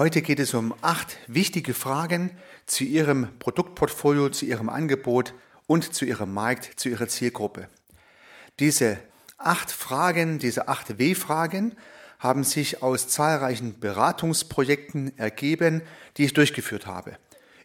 [0.00, 2.30] Heute geht es um acht wichtige Fragen
[2.64, 5.34] zu Ihrem Produktportfolio, zu Ihrem Angebot
[5.66, 7.68] und zu Ihrem Markt, zu Ihrer Zielgruppe.
[8.60, 8.96] Diese
[9.36, 11.76] acht Fragen, diese acht W-Fragen
[12.18, 15.82] haben sich aus zahlreichen Beratungsprojekten ergeben,
[16.16, 17.18] die ich durchgeführt habe.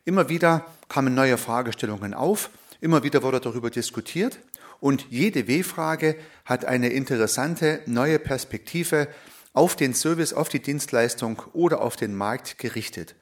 [0.03, 2.49] Immer wieder kamen neue Fragestellungen auf,
[2.81, 4.39] immer wieder wurde darüber diskutiert
[4.81, 9.07] und jede W-Frage hat eine interessante neue Perspektive
[9.55, 13.15] auf den Service, auf die Dienstleistung oder auf den Markt gerichtet.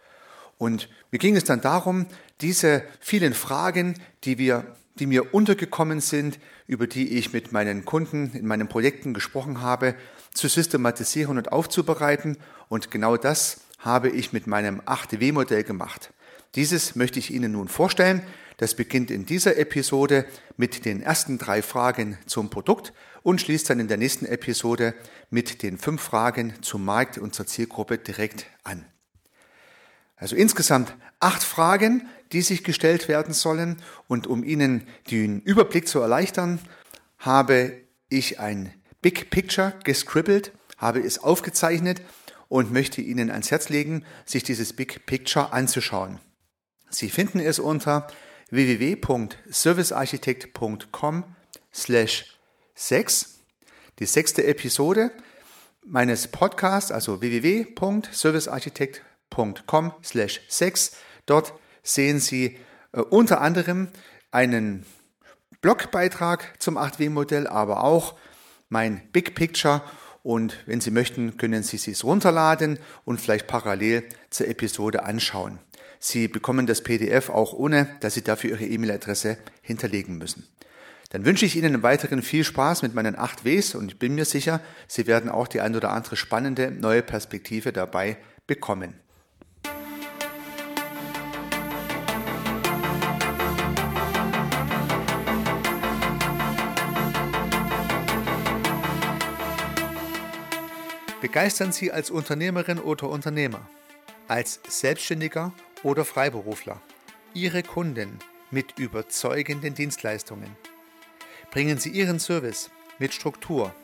[0.57, 2.07] Und mir ging es dann darum,
[2.41, 8.31] diese vielen Fragen, die wir die mir untergekommen sind, über die ich mit meinen Kunden
[8.33, 9.95] in meinen Projekten gesprochen habe,
[10.33, 12.37] zu systematisieren und aufzubereiten.
[12.69, 16.11] Und genau das habe ich mit meinem 8W-Modell gemacht.
[16.55, 18.21] Dieses möchte ich Ihnen nun vorstellen.
[18.57, 20.25] Das beginnt in dieser Episode
[20.57, 24.93] mit den ersten drei Fragen zum Produkt und schließt dann in der nächsten Episode
[25.29, 28.85] mit den fünf Fragen zum Markt und zur Zielgruppe direkt an.
[30.15, 33.81] Also insgesamt acht Fragen, die sich gestellt werden sollen.
[34.07, 36.59] Und um Ihnen den Überblick zu erleichtern,
[37.17, 42.01] habe ich ein Big Picture gescribbelt, habe es aufgezeichnet
[42.47, 46.19] und möchte Ihnen ans Herz legen, sich dieses Big Picture anzuschauen.
[46.89, 48.07] Sie finden es unter
[48.49, 51.23] www.servicearchitekt.com
[51.73, 52.37] slash
[52.75, 53.39] 6,
[53.99, 55.11] die sechste Episode
[55.85, 60.91] meines Podcasts, also www.servicearchitekt.com slash 6.
[61.25, 62.57] Dort sehen Sie
[62.93, 63.89] äh, unter anderem
[64.31, 64.85] einen
[65.61, 68.15] Blogbeitrag zum 8W-Modell, aber auch
[68.69, 69.81] mein Big Picture.
[70.23, 75.59] Und wenn Sie möchten, können Sie es runterladen und vielleicht parallel zur Episode anschauen.
[75.99, 80.47] Sie bekommen das PDF auch ohne, dass Sie dafür Ihre E-Mail-Adresse hinterlegen müssen.
[81.13, 84.25] Dann wünsche ich Ihnen weiteren viel Spaß mit meinen 8 Ws und ich bin mir
[84.25, 88.95] sicher, Sie werden auch die ein oder andere spannende neue Perspektive dabei bekommen.
[101.21, 103.69] Begeistern Sie als Unternehmerin oder Unternehmer,
[104.27, 105.53] als Selbstständiger
[105.83, 106.81] oder Freiberufler
[107.35, 108.17] Ihre Kunden
[108.49, 110.72] mit überzeugenden Dienstleistungen.
[111.53, 113.75] Bringen Sie Ihren Service mit Struktur,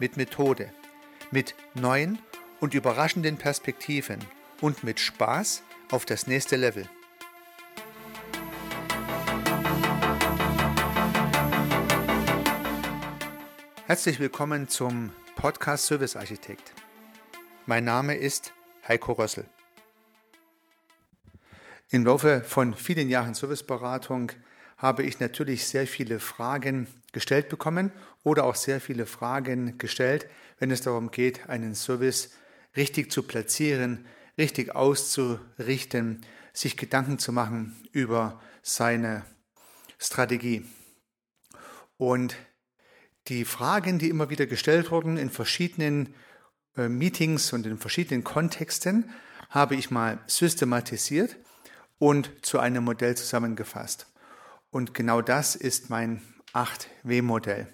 [0.00, 0.72] mit Methode,
[1.30, 2.18] mit neuen
[2.58, 4.18] und überraschenden Perspektiven
[4.60, 5.62] und mit Spaß
[5.92, 6.84] auf das nächste Level.
[13.86, 16.72] Herzlich willkommen zum Podcast Service Architekt.
[17.66, 18.52] Mein Name ist
[18.88, 19.44] Heiko Rössel.
[21.90, 24.32] Im Laufe von vielen Jahren Serviceberatung
[24.76, 27.92] habe ich natürlich sehr viele Fragen gestellt bekommen
[28.22, 30.26] oder auch sehr viele Fragen gestellt,
[30.58, 32.30] wenn es darum geht, einen Service
[32.76, 34.06] richtig zu platzieren,
[34.38, 39.24] richtig auszurichten, sich Gedanken zu machen über seine
[39.98, 40.64] Strategie.
[41.96, 42.36] Und
[43.28, 46.14] die Fragen, die immer wieder gestellt wurden in verschiedenen
[46.76, 49.10] äh, Meetings und in verschiedenen Kontexten
[49.48, 51.36] habe ich mal systematisiert
[51.98, 54.06] und zu einem Modell zusammengefasst.
[54.70, 57.66] Und genau das ist mein 8W-Modell.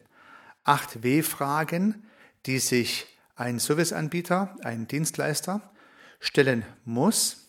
[0.65, 2.07] 8W-Fragen,
[2.47, 3.07] die sich
[3.37, 5.73] ein Serviceanbieter, ein Dienstleister
[6.21, 7.49] stellen muss,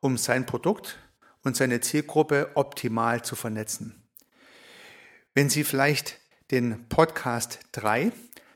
[0.00, 0.98] um sein Produkt
[1.42, 4.02] und seine Zielgruppe optimal zu vernetzen.
[5.34, 6.18] Wenn Sie vielleicht
[6.50, 8.12] den Podcast 3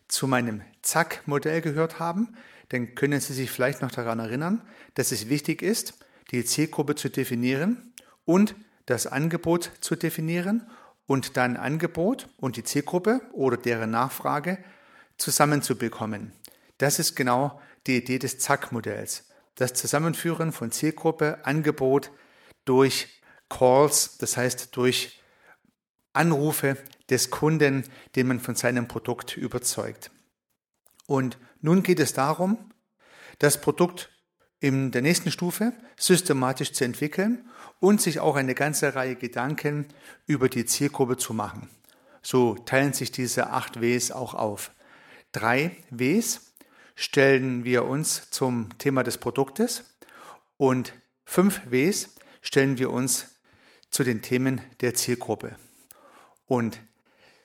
[0.08, 2.36] zu meinem Zack-Modell gehört haben,
[2.70, 4.62] dann können Sie sich vielleicht noch daran erinnern,
[4.94, 5.94] dass es wichtig ist,
[6.30, 7.92] die Zielgruppe zu definieren
[8.24, 8.54] und
[8.86, 10.69] das Angebot zu definieren
[11.06, 14.58] und dann Angebot und die Zielgruppe oder deren Nachfrage
[15.16, 16.32] zusammenzubekommen.
[16.78, 19.28] Das ist genau die Idee des Zack-Modells.
[19.54, 22.10] Das Zusammenführen von Zielgruppe, Angebot
[22.64, 25.20] durch Calls, das heißt durch
[26.12, 26.76] Anrufe
[27.10, 27.84] des Kunden,
[28.16, 30.10] den man von seinem Produkt überzeugt.
[31.06, 32.70] Und nun geht es darum,
[33.38, 34.10] das Produkt
[34.60, 37.48] in der nächsten Stufe systematisch zu entwickeln
[37.82, 39.87] und sich auch eine ganze Reihe Gedanken
[40.26, 41.69] über die Zielgruppe zu machen.
[42.23, 44.70] So teilen sich diese acht Ws auch auf.
[45.32, 46.52] Drei Ws
[46.94, 49.96] stellen wir uns zum Thema des Produktes
[50.58, 50.93] und
[51.25, 53.34] fünf Ws stellen wir uns
[53.90, 55.56] zu den Themen der Zielgruppe.
[56.46, 56.79] Und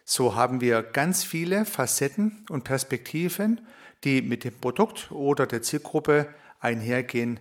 [0.06, 3.66] so haben wir ganz viele Facetten und Perspektiven,
[4.04, 6.28] die mit dem Produkt oder der Zielgruppe
[6.60, 7.40] einhergehen,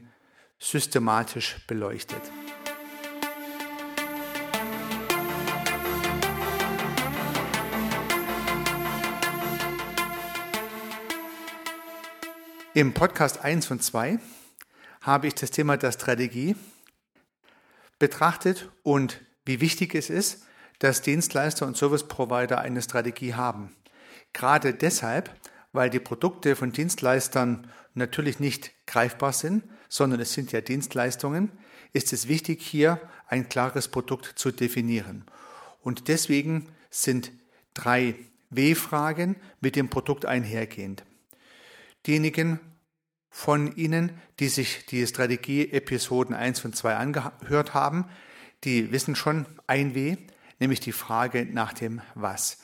[0.58, 2.22] systematisch beleuchtet.
[12.76, 14.18] Im Podcast 1 und 2
[15.00, 16.56] habe ich das Thema der Strategie
[17.98, 20.44] betrachtet und wie wichtig es ist,
[20.80, 23.74] dass Dienstleister und Service Provider eine Strategie haben.
[24.34, 25.34] Gerade deshalb,
[25.72, 31.50] weil die Produkte von Dienstleistern natürlich nicht greifbar sind, sondern es sind ja Dienstleistungen,
[31.94, 35.24] ist es wichtig, hier ein klares Produkt zu definieren.
[35.80, 37.32] Und deswegen sind
[37.72, 38.16] drei
[38.50, 41.04] W-Fragen mit dem Produkt einhergehend.
[42.06, 42.60] Diejenigen
[43.28, 48.08] von Ihnen, die sich die Strategie-Episoden 1 und 2 angehört haben,
[48.64, 50.16] die wissen schon ein W,
[50.58, 52.58] nämlich die Frage nach dem Was.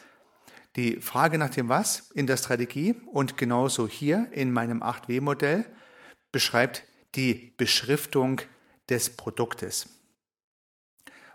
[0.77, 5.67] Die Frage nach dem Was in der Strategie und genauso hier in meinem 8W-Modell
[6.31, 6.85] beschreibt
[7.15, 8.41] die Beschriftung
[8.89, 9.89] des Produktes.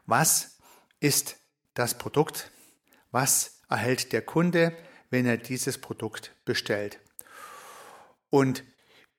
[0.05, 0.57] Was
[0.99, 1.37] ist
[1.75, 2.51] das Produkt?
[3.11, 4.75] Was erhält der Kunde,
[5.11, 6.99] wenn er dieses Produkt bestellt?
[8.29, 8.63] Und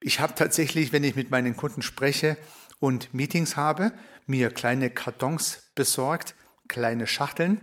[0.01, 2.37] ich habe tatsächlich, wenn ich mit meinen Kunden spreche
[2.79, 3.93] und Meetings habe,
[4.27, 6.35] mir kleine Kartons besorgt,
[6.69, 7.61] kleine Schachteln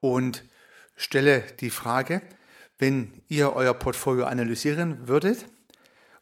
[0.00, 0.44] und
[0.96, 2.22] stelle die Frage,
[2.78, 5.46] wenn ihr euer Portfolio analysieren würdet,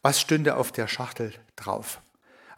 [0.03, 2.01] was stünde auf der Schachtel drauf?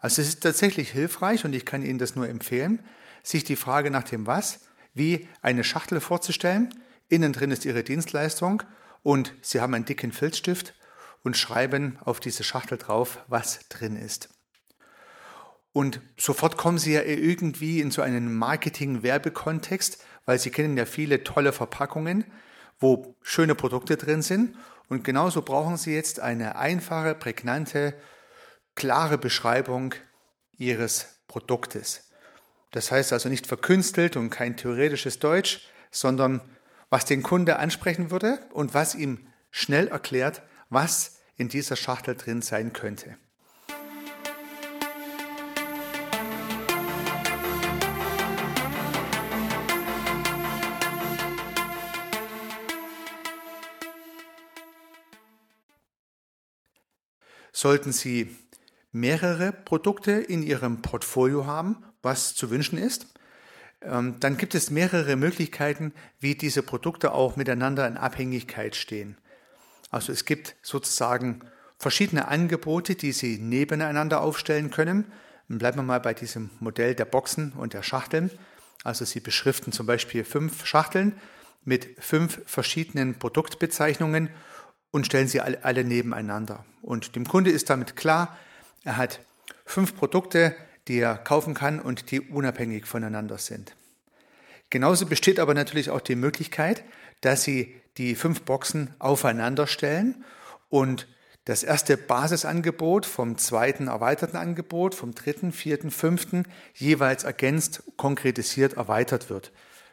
[0.01, 2.83] Also es ist tatsächlich hilfreich und ich kann Ihnen das nur empfehlen,
[3.23, 4.61] sich die Frage nach dem Was
[4.93, 6.73] wie eine Schachtel vorzustellen.
[7.09, 8.63] Innen drin ist Ihre Dienstleistung
[9.03, 10.75] und Sie haben einen dicken Filzstift
[11.25, 14.29] und schreiben auf diese Schachtel drauf, was drin ist.
[15.73, 21.23] Und sofort kommen Sie ja irgendwie in so einen Marketing-Werbekontext, weil Sie kennen ja viele
[21.23, 22.25] tolle Verpackungen,
[22.79, 24.55] wo schöne Produkte drin sind.
[24.87, 27.95] Und genauso brauchen Sie jetzt eine einfache, prägnante,
[28.75, 29.95] klare Beschreibung
[30.57, 32.11] Ihres Produktes.
[32.69, 36.41] Das heißt also nicht verkünstelt und kein theoretisches Deutsch, sondern
[36.91, 42.41] was den Kunde ansprechen würde und was ihm schnell erklärt, was in dieser Schachtel drin
[42.41, 43.17] sein könnte.
[57.51, 58.35] Sollten Sie
[58.91, 63.07] mehrere Produkte in Ihrem Portfolio haben, was zu wünschen ist,
[63.81, 69.17] ähm, dann gibt es mehrere Möglichkeiten, wie diese Produkte auch miteinander in Abhängigkeit stehen.
[69.95, 71.39] Also es gibt sozusagen
[71.77, 75.05] verschiedene Angebote, die Sie nebeneinander aufstellen können.
[75.47, 78.29] bleiben wir mal bei diesem Modell der Boxen und der Schachteln.
[78.83, 81.17] Also Sie beschriften zum Beispiel fünf Schachteln
[81.63, 84.31] mit fünf verschiedenen Produktbezeichnungen
[84.91, 86.65] und stellen sie alle, nebeneinander.
[86.81, 88.37] Und dem Kunde ist damit klar,
[88.83, 89.21] er hat
[89.65, 90.57] fünf Produkte,
[90.89, 93.73] die er kaufen kann und die unabhängig voneinander sind.
[94.69, 96.83] Genauso besteht aber natürlich auch die Möglichkeit,
[97.21, 100.23] dass Sie die fünf Boxen aufeinander stellen
[100.69, 101.07] und
[101.45, 109.29] das erste Basisangebot vom zweiten erweiterten Angebot, vom dritten, vierten, fünften jeweils ergänzt, konkretisiert, erweitert
[109.29, 109.51] wird.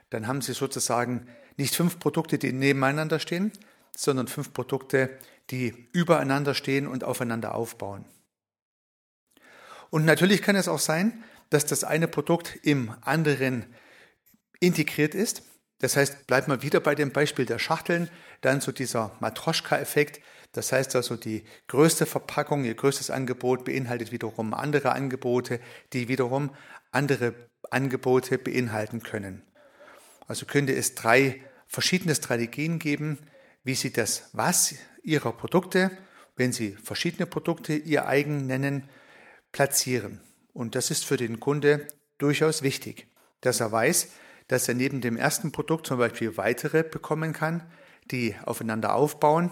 [0.09, 1.27] Dann haben Sie sozusagen
[1.59, 3.53] nicht fünf Produkte, die nebeneinander stehen,
[3.95, 5.11] sondern fünf Produkte,
[5.51, 8.07] die übereinander stehen und aufeinander aufbauen.
[9.91, 13.67] Und natürlich kann es auch sein, dass das eine Produkt im anderen
[14.59, 15.43] integriert ist.
[15.83, 18.09] Das heißt, bleibt mal wieder bei dem Beispiel der Schachteln,
[18.41, 20.21] dann so dieser Matroschka-Effekt.
[20.53, 25.59] Das heißt also, die größte Verpackung, ihr größtes Angebot beinhaltet wiederum andere Angebote,
[25.93, 26.55] die wiederum
[26.93, 27.35] andere
[27.73, 29.43] Angebote beinhalten können.
[30.29, 33.19] Also könnte es drei verschiedene Strategien geben,
[33.65, 35.91] wie Sie das Was Ihrer Produkte,
[36.37, 38.89] wenn Sie verschiedene Produkte Ihr eigen nennen,
[39.51, 40.21] platzieren.
[40.53, 43.09] Und das ist für den Kunde durchaus wichtig,
[43.41, 44.11] dass er weiß,
[44.53, 47.63] dass er neben dem ersten Produkt zum Beispiel weitere bekommen kann,
[48.11, 49.51] die aufeinander aufbauen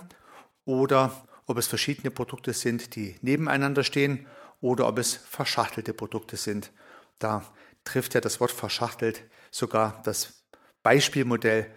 [0.67, 4.27] oder ob es verschiedene Produkte sind, die nebeneinander stehen
[4.61, 6.71] oder ob es verschachtelte Produkte sind.
[7.19, 7.51] Da
[7.83, 10.45] trifft ja das Wort verschachtelt sogar das
[10.83, 11.71] Beispielmodell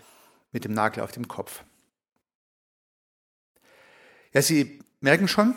[0.52, 1.64] mit dem Nagel auf dem Kopf.
[4.34, 5.56] Ja, Sie merken schon,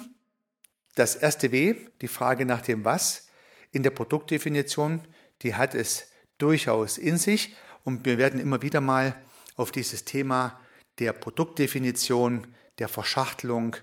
[0.95, 3.27] das erste W, die Frage nach dem Was
[3.73, 5.03] in der Produktdefinition,
[5.43, 9.15] die hat es durchaus in sich und wir werden immer wieder mal
[9.57, 10.61] auf dieses Thema
[10.99, 12.47] der Produktdefinition,
[12.79, 13.77] der Verschachtelung,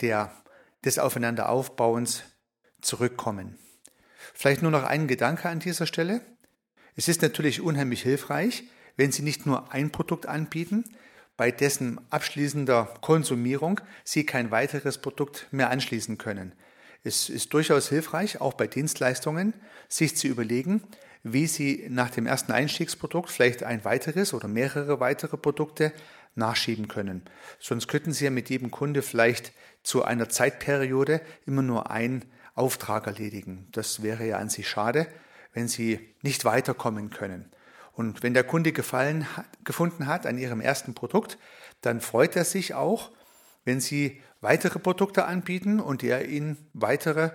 [0.00, 0.32] der,
[0.84, 2.22] des Aufeinanderaufbauens
[2.80, 3.58] zurückkommen.
[4.34, 6.20] Vielleicht nur noch ein Gedanke an dieser Stelle.
[6.96, 8.64] Es ist natürlich unheimlich hilfreich,
[8.96, 10.84] wenn Sie nicht nur ein Produkt anbieten,
[11.36, 16.52] bei dessen abschließender Konsumierung Sie kein weiteres Produkt mehr anschließen können.
[17.04, 19.54] Es ist durchaus hilfreich, auch bei Dienstleistungen,
[19.88, 20.82] sich zu überlegen,
[21.32, 25.92] wie Sie nach dem ersten Einstiegsprodukt vielleicht ein weiteres oder mehrere weitere Produkte
[26.34, 27.22] nachschieben können.
[27.58, 29.52] Sonst könnten Sie ja mit jedem Kunde vielleicht
[29.82, 33.66] zu einer Zeitperiode immer nur ein Auftrag erledigen.
[33.72, 35.06] Das wäre ja an sich schade,
[35.52, 37.50] wenn Sie nicht weiterkommen können.
[37.92, 39.26] Und wenn der Kunde Gefallen
[39.64, 41.38] gefunden hat an Ihrem ersten Produkt,
[41.80, 43.10] dann freut er sich auch,
[43.64, 47.30] wenn Sie weitere Produkte anbieten und er Ihnen weitere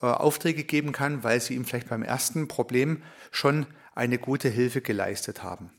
[0.00, 4.80] äh, Aufträge geben kann, weil Sie ihm vielleicht beim ersten Problem schon eine gute Hilfe
[4.80, 5.70] geleistet haben.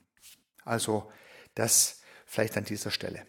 [0.63, 1.11] Also
[1.53, 3.25] das vielleicht an dieser Stelle.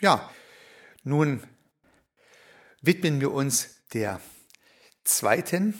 [0.00, 0.30] Ja,
[1.02, 1.42] nun
[2.80, 4.20] widmen wir uns der
[5.02, 5.74] zweiten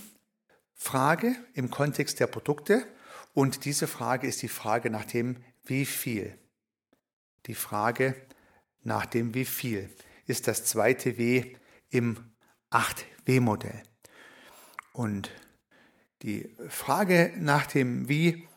[0.79, 2.87] Frage im Kontext der Produkte
[3.35, 6.39] und diese Frage ist die Frage nach dem wie viel.
[7.47, 8.15] Die Frage
[8.85, 9.91] nach dem wie viel
[10.27, 11.57] ist das zweite W
[11.91, 12.17] im
[12.71, 13.83] 8W-Modell.
[14.93, 15.31] Und
[16.23, 18.49] die Frage nach dem wie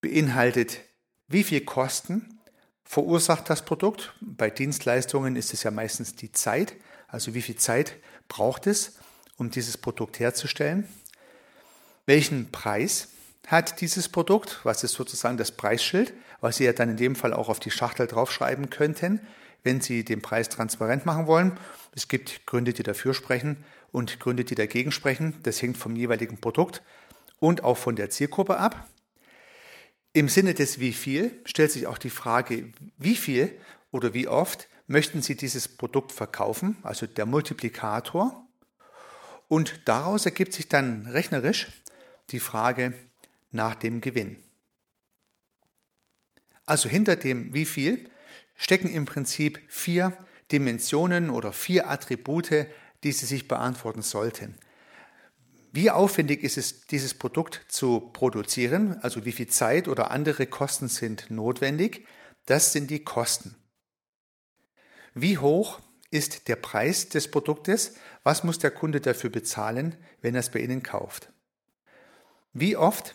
[0.00, 0.80] beinhaltet,
[1.28, 2.40] wie viel Kosten
[2.84, 4.14] verursacht das Produkt.
[4.20, 6.74] Bei Dienstleistungen ist es ja meistens die Zeit,
[7.08, 7.96] also wie viel Zeit
[8.28, 8.98] braucht es,
[9.40, 10.86] um dieses Produkt herzustellen.
[12.06, 13.08] Welchen Preis
[13.46, 14.60] hat dieses Produkt?
[14.64, 17.70] Was ist sozusagen das Preisschild, was Sie ja dann in dem Fall auch auf die
[17.70, 19.20] Schachtel draufschreiben könnten,
[19.64, 21.58] wenn Sie den Preis transparent machen wollen.
[21.94, 25.34] Es gibt Gründe, die dafür sprechen und Gründe, die dagegen sprechen.
[25.42, 26.82] Das hängt vom jeweiligen Produkt
[27.38, 28.88] und auch von der Zielgruppe ab.
[30.12, 33.52] Im Sinne des wie viel stellt sich auch die Frage, wie viel
[33.90, 38.46] oder wie oft möchten Sie dieses Produkt verkaufen, also der Multiplikator.
[39.50, 41.66] Und daraus ergibt sich dann rechnerisch
[42.30, 42.94] die Frage
[43.50, 44.36] nach dem Gewinn.
[46.66, 48.08] Also hinter dem wie viel
[48.54, 50.16] stecken im Prinzip vier
[50.52, 52.68] Dimensionen oder vier Attribute,
[53.02, 54.54] die Sie sich beantworten sollten.
[55.72, 59.00] Wie aufwendig ist es, dieses Produkt zu produzieren?
[59.02, 62.06] Also wie viel Zeit oder andere Kosten sind notwendig?
[62.46, 63.56] Das sind die Kosten.
[65.12, 67.94] Wie hoch ist der Preis des Produktes?
[68.22, 71.32] Was muss der Kunde dafür bezahlen, wenn er es bei Ihnen kauft?
[72.52, 73.14] Wie oft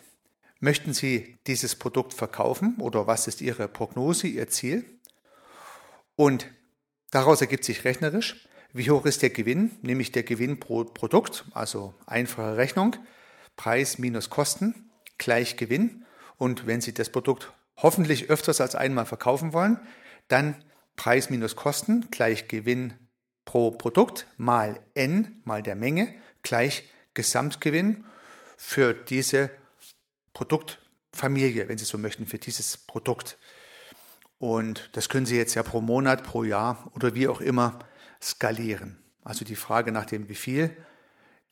[0.60, 4.84] möchten Sie dieses Produkt verkaufen oder was ist Ihre Prognose, Ihr Ziel?
[6.16, 6.50] Und
[7.10, 9.70] daraus ergibt sich rechnerisch, wie hoch ist der Gewinn?
[9.82, 12.96] Nämlich der Gewinn pro Produkt, also einfache Rechnung,
[13.56, 16.04] Preis minus Kosten gleich Gewinn.
[16.36, 19.80] Und wenn Sie das Produkt hoffentlich öfters als einmal verkaufen wollen,
[20.28, 20.56] dann
[20.96, 22.94] Preis minus Kosten gleich Gewinn
[23.44, 26.84] pro Produkt mal n mal der Menge gleich
[27.14, 28.04] Gesamtgewinn
[28.56, 29.50] für diese
[30.32, 33.38] Produktfamilie, wenn Sie so möchten, für dieses Produkt.
[34.38, 37.78] Und das können Sie jetzt ja pro Monat, pro Jahr oder wie auch immer
[38.22, 38.98] skalieren.
[39.24, 40.76] Also die Frage nach dem wie viel,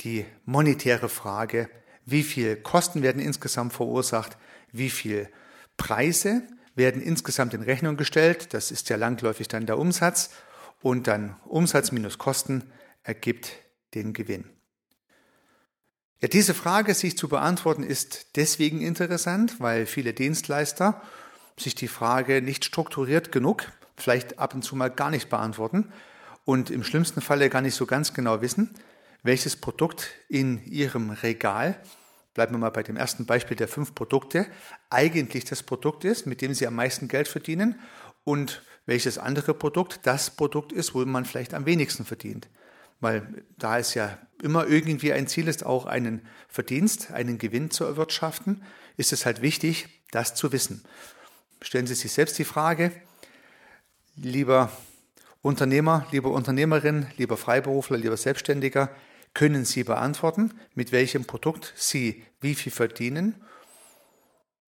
[0.03, 1.71] die monetäre Frage,
[2.05, 4.37] wie viel Kosten werden insgesamt verursacht,
[4.73, 5.29] wie viel
[5.77, 6.43] Preise
[6.75, 10.31] werden insgesamt in Rechnung gestellt, das ist ja langläufig dann der Umsatz
[10.83, 12.71] und dann Umsatz minus Kosten
[13.03, 13.53] ergibt
[13.95, 14.45] den Gewinn.
[16.21, 21.03] Ja, diese Frage sich zu beantworten ist deswegen interessant, weil viele Dienstleister
[21.59, 25.93] sich die Frage nicht strukturiert genug, vielleicht ab und zu mal gar nicht beantworten
[26.45, 28.71] und im schlimmsten Falle gar nicht so ganz genau wissen,
[29.23, 31.79] welches Produkt in ihrem Regal,
[32.35, 34.47] bleiben wir mal bei dem ersten Beispiel der fünf Produkte,
[34.91, 37.81] eigentlich das Produkt ist, mit dem sie am meisten Geld verdienen
[38.25, 42.49] und welches andere Produkt das Produkt ist, wo man vielleicht am wenigsten verdient.
[43.01, 47.85] Weil da es ja immer irgendwie ein Ziel ist, auch einen Verdienst, einen Gewinn zu
[47.85, 48.63] erwirtschaften,
[48.97, 50.85] ist es halt wichtig, das zu wissen.
[51.63, 52.93] Stellen Sie sich selbst die Frage,
[54.17, 54.71] lieber
[55.41, 58.91] Unternehmer, liebe Unternehmerin, lieber Freiberufler, lieber Selbstständiger,
[59.35, 63.45] können Sie beantworten, mit welchem Produkt Sie wie viel verdienen?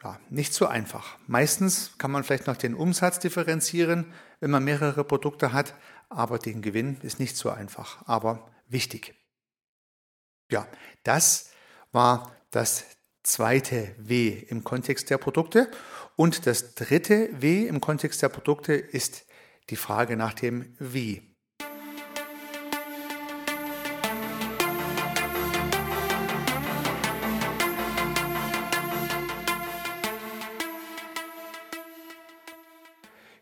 [0.02, 1.16] Ja, nicht so einfach.
[1.26, 5.74] Meistens kann man vielleicht noch den Umsatz differenzieren, wenn man mehrere Produkte hat,
[6.08, 9.14] aber den Gewinn ist nicht so einfach, aber wichtig.
[10.50, 10.68] Ja,
[11.02, 11.50] das
[11.92, 12.84] war das
[13.22, 15.70] zweite W im Kontext der Produkte.
[16.14, 19.26] Und das dritte W im Kontext der Produkte ist
[19.70, 21.35] die Frage nach dem Wie.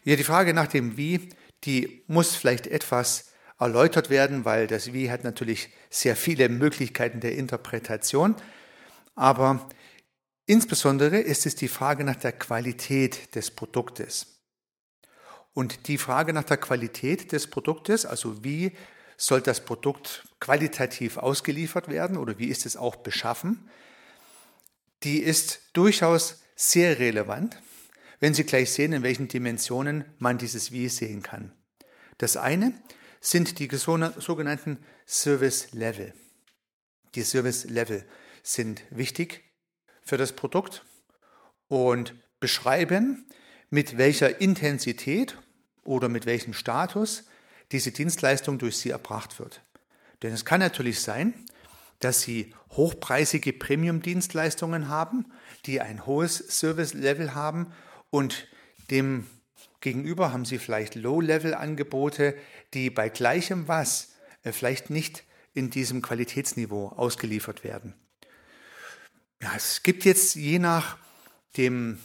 [0.06, 1.30] Ja, die Frage nach dem Wie,
[1.64, 7.36] die muss vielleicht etwas erläutert werden, weil das Wie hat natürlich sehr viele Möglichkeiten der
[7.36, 8.36] Interpretation.
[9.14, 9.66] Aber
[10.44, 14.42] insbesondere ist es die Frage nach der Qualität des Produktes.
[15.54, 18.72] Und die Frage nach der Qualität des Produktes, also wie
[19.16, 23.70] soll das Produkt qualitativ ausgeliefert werden oder wie ist es auch beschaffen,
[25.02, 27.56] die ist durchaus sehr relevant,
[28.20, 31.52] wenn Sie gleich sehen, in welchen Dimensionen man dieses Wie sehen kann.
[32.18, 32.72] Das eine
[33.20, 36.12] sind die sogenannten Service Level.
[37.14, 38.04] Die Service Level
[38.42, 39.44] sind wichtig
[40.02, 40.84] für das Produkt
[41.68, 43.26] und beschreiben,
[43.70, 45.36] mit welcher Intensität
[45.84, 47.24] oder mit welchem Status
[47.72, 49.62] diese Dienstleistung durch Sie erbracht wird.
[50.22, 51.34] Denn es kann natürlich sein,
[52.00, 55.26] dass Sie hochpreisige Premium-Dienstleistungen haben,
[55.66, 57.72] die ein hohes Service-Level haben
[58.14, 58.46] und
[58.92, 59.26] dem
[59.80, 62.36] gegenüber haben Sie vielleicht Low-Level-Angebote,
[62.72, 67.92] die bei gleichem Was äh, vielleicht nicht in diesem Qualitätsniveau ausgeliefert werden.
[69.42, 70.96] Ja, es gibt jetzt je nach
[71.56, 71.98] dem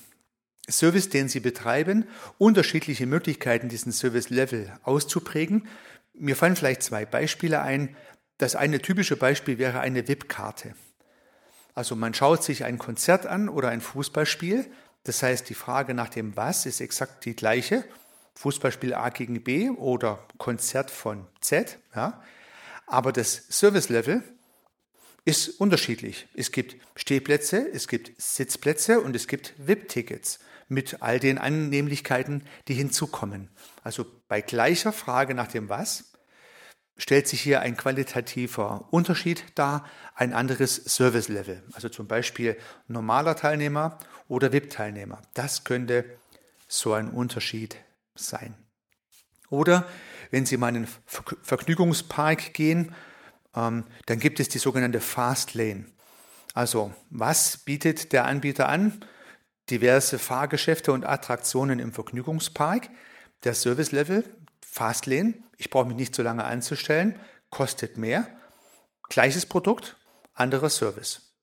[0.67, 2.05] Service, den Sie betreiben,
[2.39, 5.67] unterschiedliche Möglichkeiten, diesen Service-Level auszuprägen.
[6.15, 7.95] Mir fallen vielleicht zwei Beispiele ein.
[8.39, 10.73] Das eine typische Beispiel wäre eine VIP-Karte.
[11.75, 14.71] Also man schaut sich ein Konzert an oder ein Fußballspiel.
[15.03, 17.83] Das heißt, die Frage nach dem Was ist exakt die gleiche.
[18.35, 21.77] Fußballspiel A gegen B oder Konzert von Z.
[21.95, 22.21] Ja.
[22.85, 24.23] Aber das Service-Level
[25.25, 26.27] ist unterschiedlich.
[26.33, 30.39] Es gibt Stehplätze, es gibt Sitzplätze und es gibt VIP-Tickets
[30.69, 33.49] mit all den Annehmlichkeiten, die hinzukommen.
[33.83, 36.08] Also bei gleicher Frage nach dem Was
[36.99, 41.63] stellt sich hier ein qualitativer Unterschied dar, ein anderes Service-Level.
[41.73, 42.55] Also zum Beispiel
[42.87, 45.21] normaler Teilnehmer oder VIP-Teilnehmer.
[45.33, 46.05] Das könnte
[46.67, 47.77] so ein Unterschied
[48.13, 48.53] sein.
[49.49, 49.87] Oder
[50.29, 50.87] wenn Sie mal in einen
[51.41, 52.93] Vergnügungspark gehen,
[53.55, 55.85] ähm, dann gibt es die sogenannte Fast Lane.
[56.53, 59.03] Also was bietet der Anbieter an?
[59.69, 62.89] diverse Fahrgeschäfte und Attraktionen im Vergnügungspark.
[63.43, 64.23] Der Service Level,
[64.71, 68.27] Fastlane, ich brauche mich nicht so lange anzustellen, kostet mehr.
[69.09, 69.97] Gleiches Produkt,
[70.33, 71.33] anderer Service.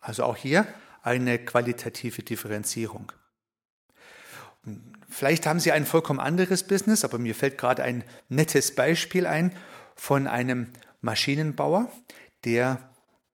[0.00, 0.66] Also auch hier
[1.02, 3.12] eine qualitative Differenzierung.
[5.08, 9.56] Vielleicht haben Sie ein vollkommen anderes Business, aber mir fällt gerade ein nettes Beispiel ein
[9.94, 11.90] von einem Maschinenbauer,
[12.44, 12.90] der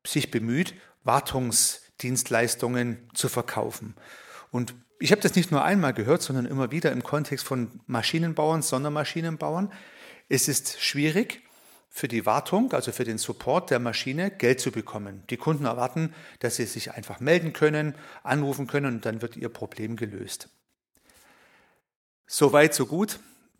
[0.07, 3.97] sich bemüht, Wartungsdienstleistungen zu verkaufen.
[4.51, 8.61] Und ich habe das nicht nur einmal gehört, sondern immer wieder im Kontext von Maschinenbauern,
[8.61, 9.73] Sondermaschinenbauern.
[10.29, 11.43] Es ist schwierig
[11.89, 15.25] für die Wartung, also für den Support der Maschine, Geld zu bekommen.
[15.31, 19.49] Die Kunden erwarten, dass sie sich einfach melden können, anrufen können und dann wird ihr
[19.49, 20.51] Problem gelöst.
[22.27, 23.19] Soweit, so gut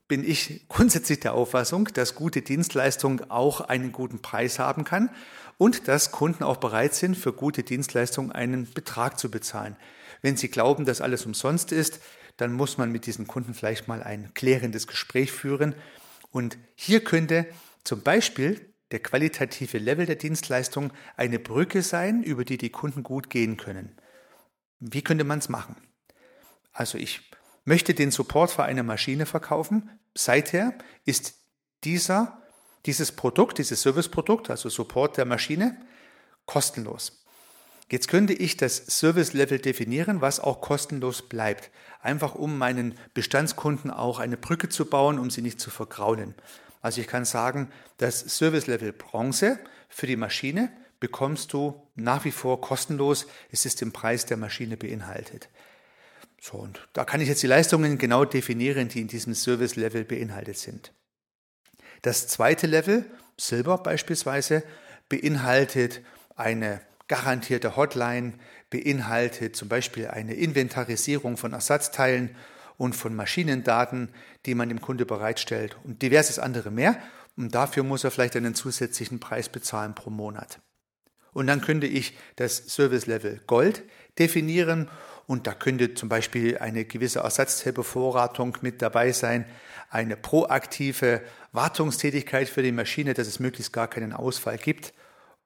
[0.09, 5.09] bin ich grundsätzlich der Auffassung, dass gute Dienstleistung auch einen guten Preis haben kann
[5.57, 9.77] und dass Kunden auch bereit sind, für gute Dienstleistung einen Betrag zu bezahlen.
[10.23, 12.01] Wenn Sie glauben, dass alles umsonst ist,
[12.37, 15.75] dann muss man mit diesen Kunden vielleicht mal ein klärendes Gespräch führen.
[16.31, 17.47] Und hier könnte
[17.85, 23.31] zum Beispiel der qualitative Level der Dienstleistung eine Brücke sein, über die die Kunden gut
[23.31, 23.97] gehen können.
[24.79, 25.77] Wie könnte man es machen?
[26.73, 27.31] Also ich
[27.65, 29.91] möchte den Support für eine Maschine verkaufen.
[30.15, 31.35] Seither ist
[31.85, 32.43] dieser,
[32.87, 35.81] dieses Produkt, dieses Serviceprodukt, also Support der Maschine,
[36.47, 37.25] kostenlos.
[37.91, 41.71] Jetzt könnte ich das Service-Level definieren, was auch kostenlos bleibt.
[42.01, 46.35] Einfach um meinen Bestandskunden auch eine Brücke zu bauen, um sie nicht zu vergraulen.
[46.81, 52.61] Also ich kann sagen, das Service-Level Bronze für die Maschine bekommst du nach wie vor
[52.61, 53.27] kostenlos.
[53.51, 55.49] Es ist im Preis der Maschine beinhaltet.
[56.41, 60.59] So, und da kann ich jetzt die Leistungen genau definieren, die in diesem Service-Level beinhaltet
[60.59, 60.93] sind.
[62.03, 63.05] Das zweite Level,
[63.37, 64.63] Silber beispielsweise,
[65.09, 66.03] beinhaltet
[66.37, 68.35] eine garantierte Hotline
[68.71, 72.37] beinhaltet zum Beispiel eine Inventarisierung von Ersatzteilen
[72.79, 74.11] und von Maschinendaten,
[74.47, 76.97] die man dem Kunde bereitstellt und diverses andere mehr.
[77.37, 80.61] Und dafür muss er vielleicht einen zusätzlichen Preis bezahlen pro Monat.
[81.33, 83.83] Und dann könnte ich das Service Level Gold
[84.21, 84.89] definieren
[85.27, 89.47] und da könnte zum Beispiel eine gewisse Ersatzteilbevorratung mit dabei sein,
[89.91, 94.93] eine proaktive Wartungstätigkeit für die Maschine, dass es möglichst gar keinen Ausfall gibt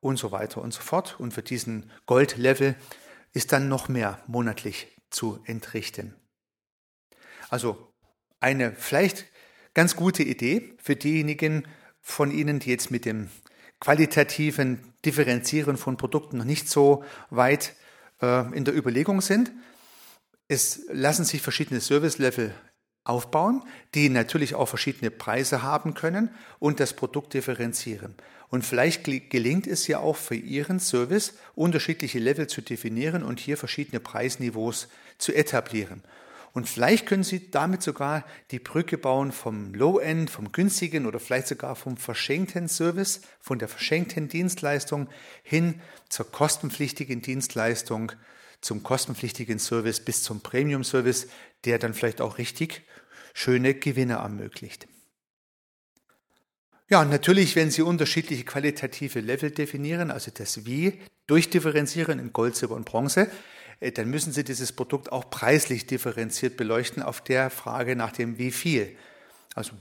[0.04, 1.18] und so weiter und so fort.
[1.18, 2.76] Und für diesen Gold-Level
[3.32, 6.14] ist dann noch mehr monatlich zu entrichten.
[7.48, 7.92] Also
[8.38, 9.24] eine vielleicht
[9.72, 11.66] ganz gute Idee für diejenigen
[12.00, 13.30] von Ihnen, die jetzt mit dem
[13.80, 17.74] qualitativen Differenzieren von Produkten noch nicht so weit
[18.20, 19.52] äh, in der Überlegung sind.
[20.48, 22.54] Es lassen sich verschiedene Service-Level
[23.04, 23.62] aufbauen,
[23.94, 28.14] die natürlich auch verschiedene Preise haben können und das Produkt differenzieren.
[28.48, 33.56] Und vielleicht gelingt es ja auch für Ihren Service, unterschiedliche Level zu definieren und hier
[33.56, 34.88] verschiedene Preisniveaus
[35.18, 36.02] zu etablieren.
[36.52, 41.48] Und vielleicht können Sie damit sogar die Brücke bauen vom Low-End, vom günstigen oder vielleicht
[41.48, 45.08] sogar vom verschenkten Service, von der verschenkten Dienstleistung
[45.42, 48.12] hin zur kostenpflichtigen Dienstleistung
[48.64, 51.28] zum kostenpflichtigen Service bis zum Premium-Service,
[51.66, 52.82] der dann vielleicht auch richtig
[53.34, 54.88] schöne Gewinne ermöglicht.
[56.88, 62.74] Ja, natürlich, wenn Sie unterschiedliche qualitative Level definieren, also das Wie durchdifferenzieren in Gold, Silber
[62.76, 63.30] und Bronze,
[63.80, 68.38] äh, dann müssen Sie dieses Produkt auch preislich differenziert beleuchten auf der Frage nach dem
[68.38, 68.96] Wie viel.
[69.54, 69.72] Also,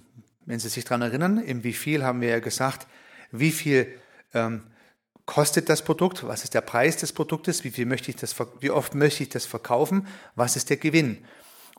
[0.46, 2.88] wenn Sie sich daran erinnern, im Wie viel haben wir ja gesagt,
[3.32, 3.98] wie viel
[4.34, 4.64] ähm,
[5.26, 8.72] kostet das Produkt, was ist der Preis des Produktes, wie, viel möchte ich das, wie
[8.72, 11.26] oft möchte ich das verkaufen, was ist der Gewinn.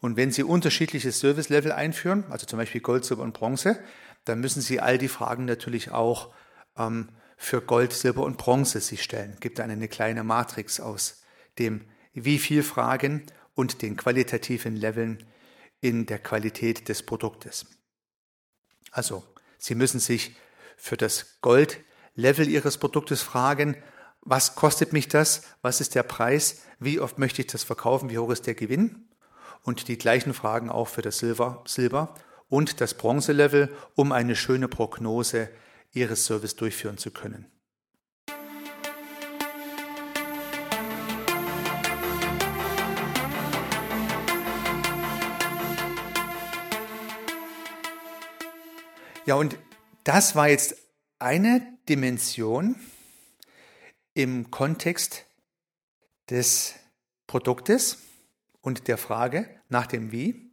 [0.00, 3.78] Und wenn Sie unterschiedliche Service-Level einführen, also zum Beispiel Gold, Silber und Bronze,
[4.24, 6.32] dann müssen Sie all die Fragen natürlich auch
[6.76, 9.36] ähm, für Gold, Silber und Bronze sich stellen.
[9.40, 11.22] Gibt dann eine kleine Matrix aus
[11.58, 15.24] dem wie viel Fragen und den qualitativen Leveln
[15.80, 17.66] in der Qualität des Produktes.
[18.90, 19.24] Also,
[19.58, 20.36] Sie müssen sich
[20.76, 21.40] für das
[22.14, 23.76] Gold-Level Ihres Produktes fragen,
[24.20, 25.42] was kostet mich das?
[25.62, 26.62] Was ist der Preis?
[26.78, 28.08] Wie oft möchte ich das verkaufen?
[28.08, 29.08] Wie hoch ist der Gewinn?
[29.62, 32.14] Und die gleichen Fragen auch für das Silber, Silber
[32.48, 35.50] und das Bronze-Level, um eine schöne Prognose
[35.92, 37.46] Ihres Service durchführen zu können.
[49.26, 49.58] Ja, und
[50.04, 50.76] das war jetzt
[51.18, 52.76] eine Dimension
[54.14, 55.26] im Kontext
[56.30, 56.74] des
[57.26, 57.98] Produktes
[58.62, 60.50] und der Frage nach dem Wie.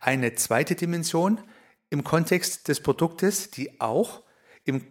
[0.00, 1.40] Eine zweite Dimension
[1.88, 4.22] im Kontext des Produktes, die auch
[4.64, 4.86] im,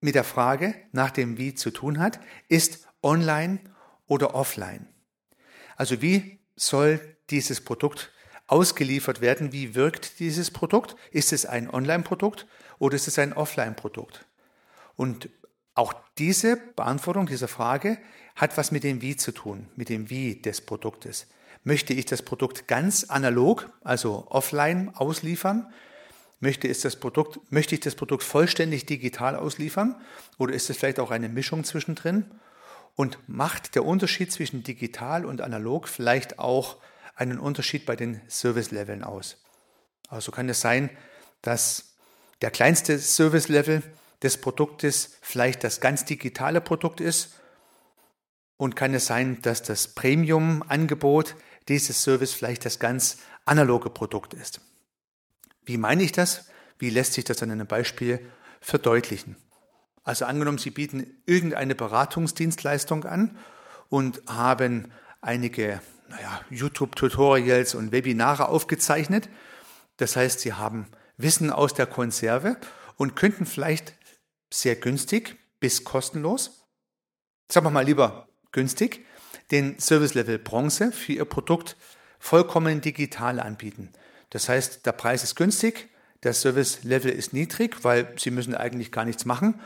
[0.00, 3.60] mit der Frage nach dem Wie zu tun hat, ist online
[4.06, 4.86] oder offline.
[5.76, 8.12] Also wie soll dieses Produkt
[8.48, 9.52] ausgeliefert werden?
[9.52, 10.96] Wie wirkt dieses Produkt?
[11.10, 12.46] Ist es ein Online-Produkt
[12.78, 14.26] oder ist es ein Offline-Produkt?
[15.00, 15.30] Und
[15.74, 17.96] auch diese Beantwortung dieser Frage
[18.36, 21.26] hat was mit dem Wie zu tun, mit dem Wie des Produktes.
[21.64, 25.72] Möchte ich das Produkt ganz analog, also offline ausliefern?
[26.38, 29.98] Möchte, ist das Produkt, möchte ich das Produkt vollständig digital ausliefern?
[30.36, 32.26] Oder ist es vielleicht auch eine Mischung zwischendrin?
[32.94, 36.76] Und macht der Unterschied zwischen digital und analog vielleicht auch
[37.14, 39.38] einen Unterschied bei den Service-Leveln aus?
[40.10, 40.90] Also kann es sein,
[41.40, 41.94] dass
[42.42, 43.82] der kleinste Service-Level
[44.22, 47.40] des Produktes vielleicht das ganz digitale Produkt ist
[48.56, 51.36] und kann es sein, dass das Premium-Angebot
[51.68, 54.60] dieses Service vielleicht das ganz analoge Produkt ist.
[55.64, 56.50] Wie meine ich das?
[56.78, 58.20] Wie lässt sich das an einem Beispiel
[58.60, 59.36] verdeutlichen?
[60.02, 63.38] Also angenommen, Sie bieten irgendeine Beratungsdienstleistung an
[63.88, 69.28] und haben einige naja, YouTube-Tutorials und Webinare aufgezeichnet.
[69.98, 72.56] Das heißt, Sie haben Wissen aus der Konserve
[72.96, 73.94] und könnten vielleicht
[74.52, 76.66] sehr günstig bis kostenlos,
[77.48, 79.04] sagen wir mal lieber günstig,
[79.50, 81.76] den Service Level Bronze für Ihr Produkt
[82.18, 83.90] vollkommen digital anbieten.
[84.30, 85.88] Das heißt, der Preis ist günstig,
[86.22, 89.60] der Service Level ist niedrig, weil Sie müssen eigentlich gar nichts machen.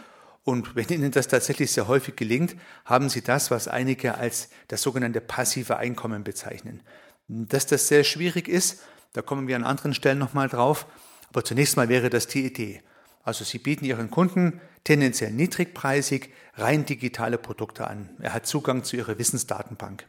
[0.44, 4.83] Und wenn Ihnen das tatsächlich sehr häufig gelingt, haben Sie das, was einige als das
[4.83, 6.83] sogenannte passive Einkommen bezeichnen.
[7.29, 8.83] Dass das sehr schwierig ist,
[9.14, 10.87] da kommen wir an anderen Stellen nochmal drauf.
[11.31, 12.83] Aber zunächst mal wäre das die Idee.
[13.24, 18.10] Also Sie bieten Ihren Kunden tendenziell niedrigpreisig rein digitale Produkte an.
[18.20, 20.06] Er hat Zugang zu Ihrer Wissensdatenbank.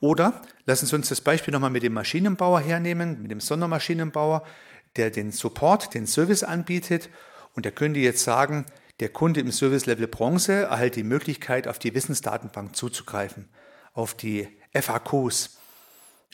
[0.00, 4.44] Oder lassen Sie uns das Beispiel nochmal mit dem Maschinenbauer hernehmen, mit dem Sondermaschinenbauer,
[4.96, 7.10] der den Support, den Service anbietet.
[7.54, 8.66] Und der könnte jetzt sagen,
[9.00, 13.48] der Kunde im Service Level Bronze erhält die Möglichkeit, auf die Wissensdatenbank zuzugreifen,
[13.94, 15.58] auf die FAQs.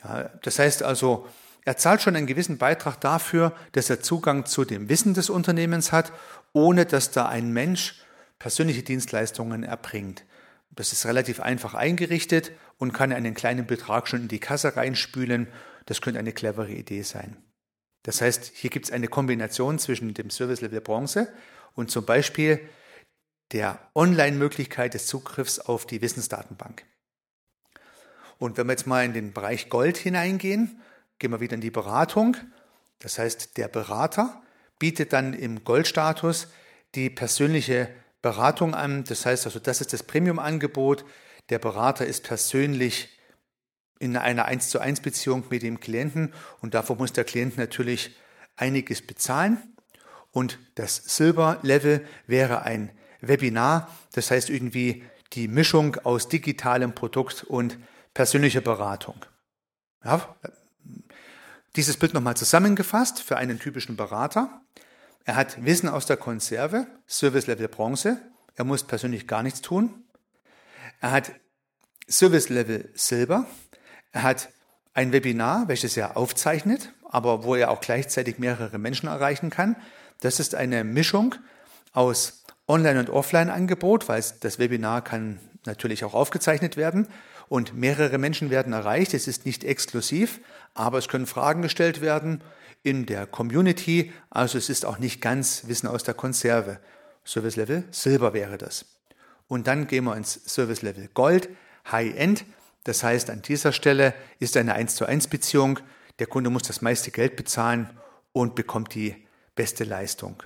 [0.03, 1.27] Ja, das heißt also,
[1.69, 5.91] er zahlt schon einen gewissen Beitrag dafür, dass er Zugang zu dem Wissen des Unternehmens
[5.91, 6.11] hat,
[6.51, 8.01] ohne dass da ein Mensch
[8.39, 10.25] persönliche Dienstleistungen erbringt.
[10.71, 15.47] Das ist relativ einfach eingerichtet und kann einen kleinen Betrag schon in die Kasse reinspülen.
[15.85, 17.37] Das könnte eine clevere Idee sein.
[18.01, 21.31] Das heißt, hier gibt es eine Kombination zwischen dem Service Level Bronze
[21.75, 22.67] und zum Beispiel
[23.51, 26.83] der Online-Möglichkeit des Zugriffs auf die Wissensdatenbank.
[28.39, 30.81] Und wenn wir jetzt mal in den Bereich Gold hineingehen,
[31.19, 32.37] gehen wir wieder in die Beratung.
[32.99, 34.41] Das heißt, der Berater
[34.79, 36.47] bietet dann im Goldstatus
[36.95, 37.89] die persönliche
[38.21, 39.03] Beratung an.
[39.03, 41.05] Das heißt also, das ist das Premium-Angebot.
[41.49, 43.19] Der Berater ist persönlich
[43.99, 48.15] in einer 1 zu 1 Beziehung mit dem Klienten und davor muss der Klient natürlich
[48.55, 49.57] einiges bezahlen.
[50.31, 55.03] Und das Silber-Level wäre ein Webinar, das heißt irgendwie
[55.33, 57.77] die Mischung aus digitalem Produkt und
[58.13, 59.25] persönlicher Beratung.
[60.03, 60.35] Ja,
[61.79, 64.59] dieses Bild nochmal zusammengefasst für einen typischen Berater.
[65.23, 68.19] Er hat Wissen aus der Konserve, Service Level Bronze.
[68.57, 70.03] Er muss persönlich gar nichts tun.
[70.99, 71.31] Er hat
[72.09, 73.45] Service Level Silber.
[74.11, 74.49] Er hat
[74.93, 79.77] ein Webinar, welches er aufzeichnet, aber wo er auch gleichzeitig mehrere Menschen erreichen kann.
[80.19, 81.35] Das ist eine Mischung
[81.93, 87.07] aus Online- und Offline-Angebot, weil das Webinar kann natürlich auch aufgezeichnet werden
[87.49, 89.13] und mehrere Menschen werden erreicht.
[89.13, 90.39] Es ist nicht exklusiv,
[90.75, 92.41] aber es können Fragen gestellt werden
[92.83, 94.13] in der Community.
[94.29, 96.79] Also es ist auch nicht ganz Wissen aus der Konserve.
[97.25, 98.85] Service Level Silber wäre das.
[99.47, 101.49] Und dann gehen wir ins Service Level Gold,
[101.91, 102.45] High End.
[102.83, 105.79] Das heißt, an dieser Stelle ist eine 1 zu 1 Beziehung.
[106.19, 107.89] Der Kunde muss das meiste Geld bezahlen
[108.31, 109.15] und bekommt die
[109.55, 110.43] beste Leistung.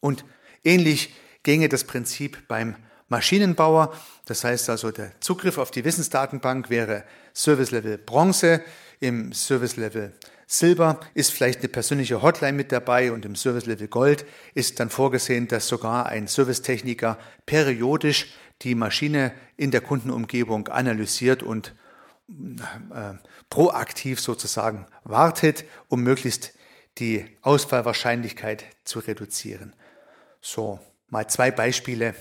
[0.00, 0.24] Und
[0.64, 2.74] ähnlich ginge das Prinzip beim
[3.10, 3.92] Maschinenbauer.
[4.24, 8.62] Das heißt also, der Zugriff auf die Wissensdatenbank wäre Service Level Bronze,
[9.00, 10.14] im Service Level
[10.46, 14.90] Silber ist vielleicht eine persönliche Hotline mit dabei und im Service Level Gold ist dann
[14.90, 21.72] vorgesehen, dass sogar ein Servicetechniker periodisch die Maschine in der Kundenumgebung analysiert und
[22.28, 23.14] äh,
[23.48, 26.52] proaktiv sozusagen wartet, um möglichst
[26.98, 29.72] die Ausfallwahrscheinlichkeit zu reduzieren.
[30.40, 32.14] So, mal zwei Beispiele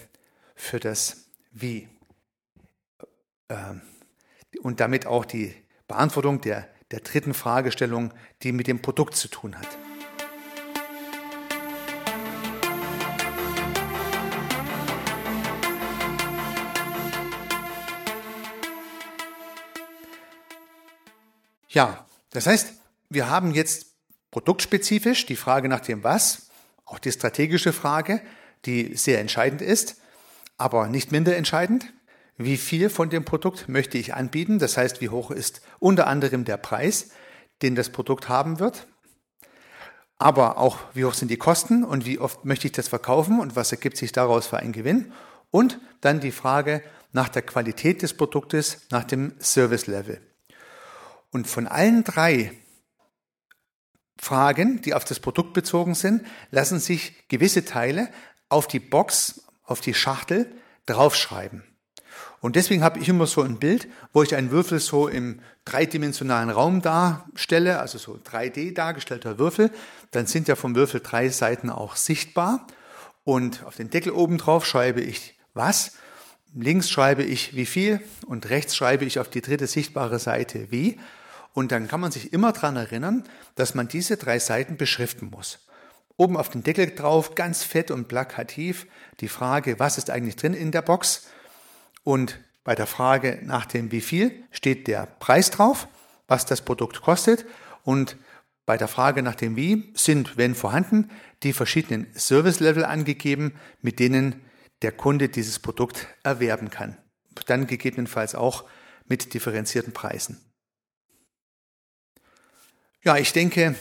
[0.60, 1.88] für das Wie.
[3.48, 3.82] Ähm,
[4.62, 5.56] und damit auch die
[5.88, 9.68] Beantwortung der, der dritten Fragestellung, die mit dem Produkt zu tun hat.
[21.70, 22.74] Ja, das heißt,
[23.10, 23.96] wir haben jetzt
[24.32, 26.50] produktspezifisch die Frage nach dem Was,
[26.86, 28.22] auch die strategische Frage,
[28.66, 29.96] die sehr entscheidend ist,
[30.60, 31.92] aber nicht minder entscheidend.
[32.38, 34.60] Wie viel von dem Produkt möchte ich anbieten?
[34.60, 37.10] Das heißt, wie hoch ist unter anderem der Preis,
[37.62, 38.88] den das Produkt haben wird?
[40.18, 43.56] Aber auch, wie hoch sind die Kosten und wie oft möchte ich das verkaufen und
[43.56, 45.12] was ergibt sich daraus für einen Gewinn?
[45.50, 50.22] Und dann die Frage nach der Qualität des Produktes, nach dem Service Level.
[51.32, 52.52] Und von allen drei
[54.18, 58.10] Fragen, die auf das Produkt bezogen sind, lassen sich gewisse Teile
[58.50, 60.52] auf die Box, auf die Schachtel
[60.86, 61.64] draufschreiben.
[62.42, 66.50] Und deswegen habe ich immer so ein Bild, wo ich einen Würfel so im dreidimensionalen
[66.50, 69.72] Raum darstelle, also so 3D dargestellter Würfel.
[70.12, 72.66] Dann sind ja vom Würfel drei Seiten auch sichtbar.
[73.26, 75.94] Und auf den Deckel oben drauf schreibe ich was.
[76.56, 80.98] Links schreibe ich wie viel und rechts schreibe ich auf die dritte sichtbare Seite wie.
[81.54, 83.24] Und dann kann man sich immer daran erinnern,
[83.56, 85.60] dass man diese drei Seiten beschriften muss.
[86.20, 88.88] Oben auf den Deckel drauf, ganz fett und plakativ,
[89.22, 91.30] die Frage, was ist eigentlich drin in der Box?
[92.04, 95.88] Und bei der Frage nach dem wie viel steht der Preis drauf,
[96.28, 97.46] was das Produkt kostet.
[97.86, 98.18] Und
[98.66, 101.10] bei der Frage nach dem wie sind, wenn vorhanden,
[101.42, 104.42] die verschiedenen Service-Level angegeben, mit denen
[104.82, 106.98] der Kunde dieses Produkt erwerben kann.
[107.46, 108.66] Dann gegebenenfalls auch
[109.08, 110.38] mit differenzierten Preisen.
[113.06, 113.76] Ja, ich denke,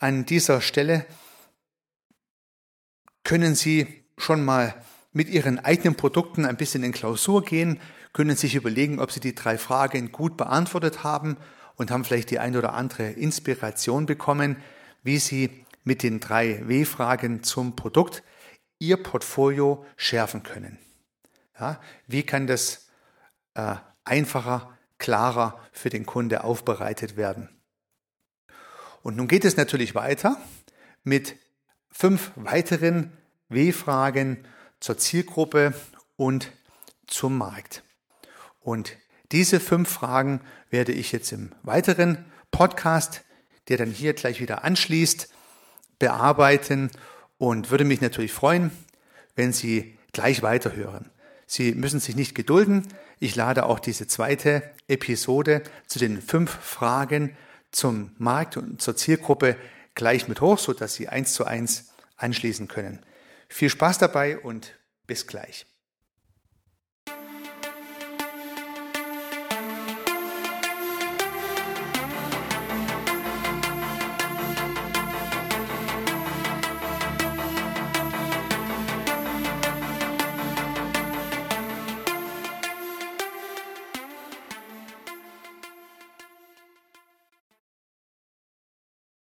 [0.00, 1.06] an dieser Stelle
[3.28, 3.86] können Sie
[4.16, 4.74] schon mal
[5.12, 7.78] mit Ihren eigenen Produkten ein bisschen in Klausur gehen,
[8.14, 11.36] können sich überlegen, ob Sie die drei Fragen gut beantwortet haben
[11.76, 14.56] und haben vielleicht die ein oder andere Inspiration bekommen,
[15.02, 18.22] wie Sie mit den drei W-Fragen zum Produkt
[18.78, 20.78] Ihr Portfolio schärfen können.
[21.60, 22.88] Ja, wie kann das
[23.52, 27.50] äh, einfacher, klarer für den Kunde aufbereitet werden?
[29.02, 30.40] Und nun geht es natürlich weiter
[31.04, 31.36] mit
[31.90, 33.12] fünf weiteren
[33.48, 34.44] W-Fragen
[34.80, 35.74] zur Zielgruppe
[36.16, 36.52] und
[37.06, 37.82] zum Markt.
[38.60, 38.96] Und
[39.32, 43.22] diese fünf Fragen werde ich jetzt im weiteren Podcast,
[43.68, 45.28] der dann hier gleich wieder anschließt,
[45.98, 46.90] bearbeiten
[47.38, 48.70] und würde mich natürlich freuen,
[49.36, 51.10] wenn Sie gleich weiterhören.
[51.46, 52.86] Sie müssen sich nicht gedulden.
[53.20, 57.36] Ich lade auch diese zweite Episode zu den fünf Fragen
[57.70, 59.56] zum Markt und zur Zielgruppe
[59.94, 63.00] gleich mit hoch, so dass Sie eins zu eins anschließen können.
[63.48, 65.66] Viel Spaß dabei und bis gleich.